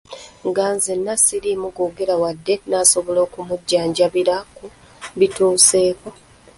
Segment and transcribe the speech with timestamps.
[0.47, 4.65] Nga nzenna siriimu googera wadde nasobola okumujabuliramu ku
[5.17, 6.09] bintuuseeko.